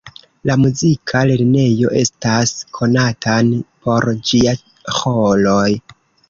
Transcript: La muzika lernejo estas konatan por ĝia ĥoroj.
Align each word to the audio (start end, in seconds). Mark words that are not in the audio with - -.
La 0.49 0.53
muzika 0.59 1.19
lernejo 1.31 1.91
estas 1.99 2.53
konatan 2.79 3.53
por 3.85 4.09
ĝia 4.31 4.57
ĥoroj. 4.97 5.69